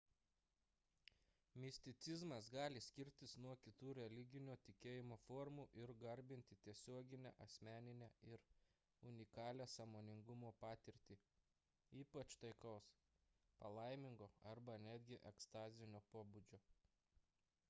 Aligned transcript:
misticizmas 1.63 2.47
gali 2.53 2.81
skirtis 2.85 3.33
nuo 3.45 3.51
kitų 3.65 3.91
religinio 3.97 4.53
tikėjimo 4.69 5.17
formų 5.25 5.65
ir 5.81 5.91
garbinti 6.03 6.55
tiesioginę 6.67 7.33
asmeninę 7.45 8.07
ir 8.31 8.45
unikalią 9.11 9.67
sąmoningumo 9.75 10.49
patirtį 10.63 11.17
ypač 12.05 12.37
taikaus 12.45 12.87
palaimingo 13.61 14.31
arba 14.53 14.79
netgi 14.87 15.21
ekstazinio 15.33 16.03
pobūdžio 16.15 16.61